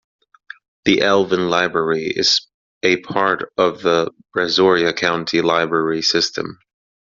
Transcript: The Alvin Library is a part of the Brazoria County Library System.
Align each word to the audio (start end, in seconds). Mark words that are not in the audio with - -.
The 0.85 1.03
Alvin 1.03 1.47
Library 1.51 2.07
is 2.07 2.47
a 2.81 2.97
part 3.01 3.53
of 3.55 3.83
the 3.83 4.09
Brazoria 4.35 4.93
County 4.95 5.41
Library 5.41 6.01
System. 6.01 6.57